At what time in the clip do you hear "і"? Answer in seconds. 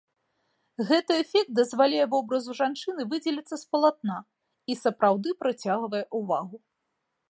4.71-4.83